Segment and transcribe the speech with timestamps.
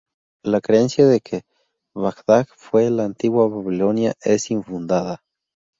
[0.41, 1.43] La creencia de que
[1.93, 5.21] Bagdad fue la antigua Babilonia es infundada.